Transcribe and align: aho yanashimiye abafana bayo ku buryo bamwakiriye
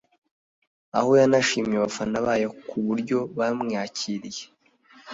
aho 0.97 1.09
yanashimiye 1.19 1.77
abafana 1.79 2.17
bayo 2.25 2.49
ku 2.67 2.77
buryo 2.87 3.17
bamwakiriye 3.37 4.43